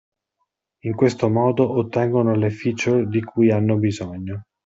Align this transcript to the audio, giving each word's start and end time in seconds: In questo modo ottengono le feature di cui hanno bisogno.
In 0.85 0.95
questo 0.95 1.29
modo 1.29 1.77
ottengono 1.77 2.33
le 2.33 2.49
feature 2.49 3.05
di 3.05 3.21
cui 3.21 3.51
hanno 3.51 3.77
bisogno. 3.77 4.45